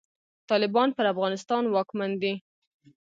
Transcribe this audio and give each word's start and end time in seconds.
طالبان 0.49 0.89
پر 0.95 1.05
افغانستان 1.13 1.63
واکمن 1.67 2.11
دی. 2.21 2.33